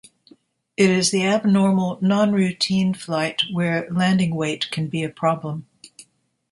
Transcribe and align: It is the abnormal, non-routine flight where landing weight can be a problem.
It 0.77 0.89
is 0.89 1.11
the 1.11 1.27
abnormal, 1.27 1.99
non-routine 2.01 2.95
flight 2.95 3.43
where 3.51 3.87
landing 3.91 4.33
weight 4.33 4.71
can 4.71 4.87
be 4.87 5.03
a 5.03 5.09
problem. 5.09 5.67